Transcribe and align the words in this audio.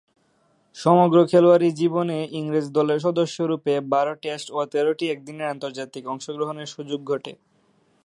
সমগ্র 0.75 1.17
খেলোয়াড়ী 1.25 1.69
জীবনে 1.71 2.17
ইংরেজ 2.39 2.67
দলের 2.71 2.99
সদস্যরূপে 2.99 3.73
বারো 3.91 4.13
টেস্ট 4.23 4.47
ও 4.51 4.59
তেরোটি 4.71 5.05
একদিনের 5.09 5.51
আন্তর্জাতিকে 5.53 6.07
অংশগ্রহণের 6.07 6.67
সুযোগ 6.67 6.99
ঘটে। 7.11 7.33